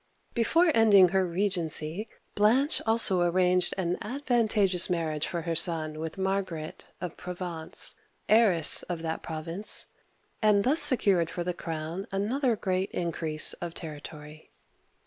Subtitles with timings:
[0.33, 6.85] Before ending her regency, Blanche also arranged an advantageous marriage for her son with Margaret
[6.99, 7.93] of Provence,
[8.27, 9.85] heiress of that province,
[10.41, 14.49] and thus secured for the crown another great increase of territory.